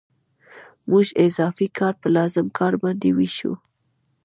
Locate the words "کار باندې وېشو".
2.59-3.53